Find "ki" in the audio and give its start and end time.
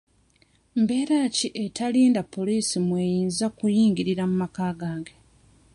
1.35-1.47